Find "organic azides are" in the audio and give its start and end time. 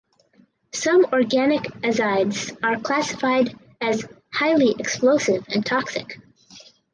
1.13-2.79